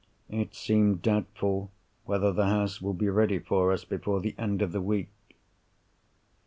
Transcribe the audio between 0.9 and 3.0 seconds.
doubtful whether the house would